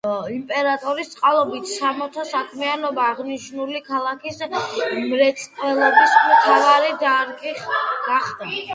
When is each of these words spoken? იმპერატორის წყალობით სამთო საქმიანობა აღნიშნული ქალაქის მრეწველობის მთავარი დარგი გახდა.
იმპერატორის 0.35 1.11
წყალობით 1.15 1.67
სამთო 1.73 2.23
საქმიანობა 2.31 3.05
აღნიშნული 3.11 3.83
ქალაქის 3.91 4.41
მრეწველობის 4.55 6.19
მთავარი 6.25 6.93
დარგი 7.07 7.59
გახდა. 8.11 8.55